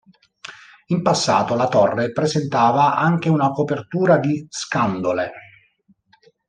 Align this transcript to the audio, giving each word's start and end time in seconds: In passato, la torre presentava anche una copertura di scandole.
In 0.87 1.03
passato, 1.03 1.53
la 1.53 1.67
torre 1.67 2.11
presentava 2.11 2.95
anche 2.95 3.29
una 3.29 3.51
copertura 3.51 4.17
di 4.17 4.47
scandole. 4.49 5.29